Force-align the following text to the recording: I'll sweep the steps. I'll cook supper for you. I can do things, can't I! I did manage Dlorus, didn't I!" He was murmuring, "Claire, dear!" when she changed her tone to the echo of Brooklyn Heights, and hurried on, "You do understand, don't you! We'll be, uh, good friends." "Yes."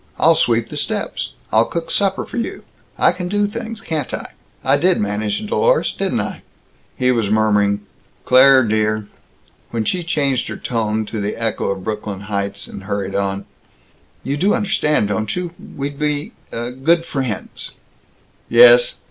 I'll 0.17 0.33
sweep 0.33 0.69
the 0.69 0.77
steps. 0.77 1.31
I'll 1.53 1.65
cook 1.65 1.91
supper 1.91 2.25
for 2.25 2.37
you. 2.37 2.63
I 2.97 3.11
can 3.11 3.27
do 3.27 3.45
things, 3.45 3.81
can't 3.81 4.11
I! 4.11 4.31
I 4.63 4.77
did 4.77 4.99
manage 4.99 5.45
Dlorus, 5.45 5.95
didn't 5.95 6.21
I!" 6.21 6.41
He 6.97 7.11
was 7.11 7.29
murmuring, 7.29 7.81
"Claire, 8.25 8.63
dear!" 8.63 9.07
when 9.69 9.85
she 9.85 10.01
changed 10.01 10.47
her 10.47 10.57
tone 10.57 11.05
to 11.05 11.21
the 11.21 11.35
echo 11.35 11.65
of 11.65 11.83
Brooklyn 11.83 12.21
Heights, 12.21 12.65
and 12.65 12.85
hurried 12.85 13.13
on, 13.13 13.45
"You 14.23 14.37
do 14.37 14.55
understand, 14.55 15.09
don't 15.09 15.35
you! 15.35 15.53
We'll 15.59 15.93
be, 15.93 16.31
uh, 16.51 16.71
good 16.71 17.05
friends." 17.05 17.73
"Yes." 18.49 18.95